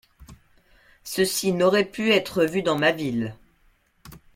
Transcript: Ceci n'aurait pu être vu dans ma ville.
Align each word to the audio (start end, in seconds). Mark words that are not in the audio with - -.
Ceci 1.03 1.51
n'aurait 1.53 1.85
pu 1.85 2.11
être 2.11 2.43
vu 2.43 2.63
dans 2.63 2.75
ma 2.75 2.91
ville. 2.91 3.35